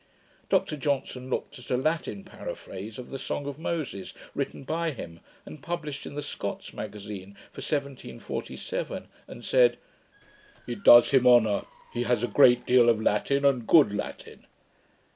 [0.49, 5.19] Dr Johnson looked at a Latin paraphrase of the song of Moses, written by him,
[5.45, 9.77] and published in the Scots Magazine for 1747, and said,
[10.65, 14.47] 'It does him honour; he has a great deal of Latin, and good Latin.'